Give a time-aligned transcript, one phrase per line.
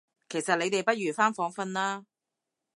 [0.27, 2.07] 其實你哋不如返房訓啦